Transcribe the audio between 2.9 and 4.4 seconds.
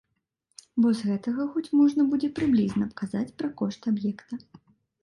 казаць пра кошт аб'екта.